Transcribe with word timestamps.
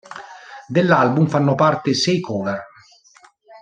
Dell'album 0.65 1.27
fanno 1.27 1.53
parte 1.53 1.93
sei 1.93 2.19
cover. 2.21 2.59